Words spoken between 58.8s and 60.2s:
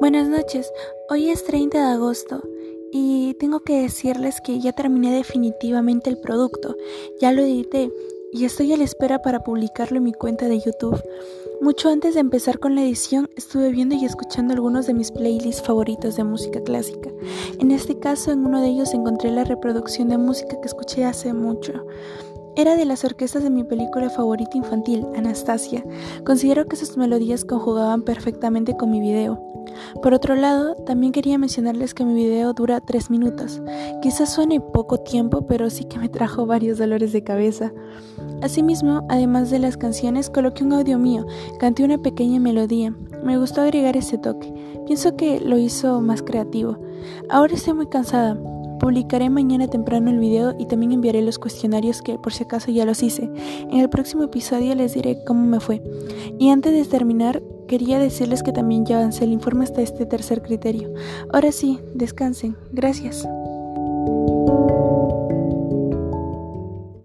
ya avancé el informe hasta este